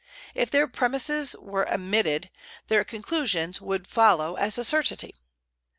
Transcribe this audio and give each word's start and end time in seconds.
If 0.33 0.49
their 0.49 0.67
premises 0.67 1.35
were 1.39 1.67
admitted, 1.69 2.31
their 2.69 2.83
conclusions 2.83 3.61
would 3.61 3.85
follow 3.85 4.33
as 4.33 4.57
a 4.57 4.63
certainty. 4.63 5.13